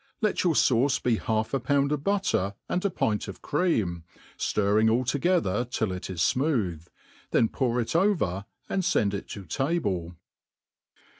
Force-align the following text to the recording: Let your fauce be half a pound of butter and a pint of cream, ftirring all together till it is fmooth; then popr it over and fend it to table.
Let 0.19 0.43
your 0.43 0.55
fauce 0.55 0.97
be 0.99 1.17
half 1.17 1.53
a 1.53 1.59
pound 1.59 1.91
of 1.91 2.03
butter 2.03 2.55
and 2.67 2.83
a 2.83 2.89
pint 2.89 3.27
of 3.27 3.43
cream, 3.43 4.03
ftirring 4.35 4.89
all 4.89 5.05
together 5.05 5.63
till 5.63 5.91
it 5.91 6.09
is 6.09 6.21
fmooth; 6.21 6.87
then 7.29 7.47
popr 7.47 7.79
it 7.83 7.95
over 7.95 8.45
and 8.67 8.83
fend 8.83 9.13
it 9.13 9.27
to 9.27 9.45
table. 9.45 10.15